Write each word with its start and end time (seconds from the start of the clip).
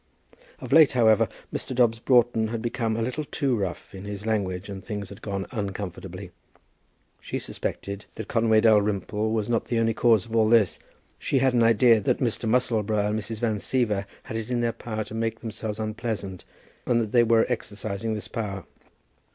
Of 0.59 0.73
late, 0.73 0.93
however, 0.93 1.29
Mr. 1.53 1.75
Dobbs 1.75 1.99
Broughton 1.99 2.47
had 2.47 2.59
become 2.59 2.97
a 2.97 3.03
little 3.03 3.23
too 3.23 3.55
rough 3.55 3.93
in 3.93 4.05
his 4.05 4.25
language, 4.25 4.67
and 4.67 4.83
things 4.83 5.09
had 5.09 5.21
gone 5.21 5.45
uncomfortably. 5.51 6.31
She 7.19 7.37
suspected 7.37 8.07
that 8.15 8.27
Conway 8.27 8.61
Dalrymple 8.61 9.31
was 9.31 9.47
not 9.47 9.65
the 9.65 9.77
only 9.77 9.93
cause 9.93 10.25
of 10.25 10.35
all 10.35 10.49
this. 10.49 10.79
She 11.19 11.37
had 11.37 11.53
an 11.53 11.61
idea 11.61 12.01
that 12.01 12.17
Mr. 12.17 12.49
Musselboro 12.49 13.09
and 13.11 13.19
Mrs. 13.19 13.37
Van 13.41 13.57
Siever 13.57 14.05
had 14.23 14.37
it 14.37 14.49
in 14.49 14.61
their 14.61 14.73
power 14.73 15.03
to 15.03 15.13
make 15.13 15.41
themselves 15.41 15.77
unpleasant, 15.79 16.45
and 16.87 16.99
that 16.99 17.11
they 17.11 17.21
were 17.21 17.45
exercising 17.47 18.15
this 18.15 18.27
power. 18.27 18.65